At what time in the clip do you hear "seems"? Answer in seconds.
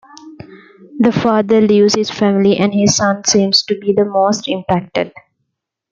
3.23-3.61